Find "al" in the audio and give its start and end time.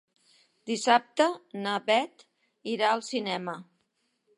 2.97-3.09